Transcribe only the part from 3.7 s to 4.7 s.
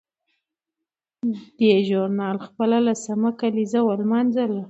ولمانځله.